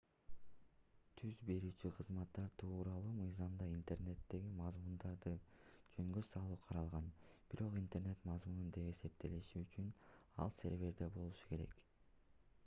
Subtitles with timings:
[1.17, 5.33] түз берүүчү кызматтар тууралуу мыйзамда интернеттеги мазмундарды
[5.97, 7.13] жөнгө салуу каралган
[7.53, 9.95] бирок интернет мазмуну деп эсептелиши үчүн
[10.47, 11.81] ал серверде болушу керек